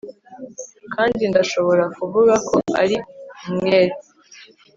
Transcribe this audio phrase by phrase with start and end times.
[0.93, 2.97] kandi ndashobora kuvuga ko ari
[3.49, 3.93] umwere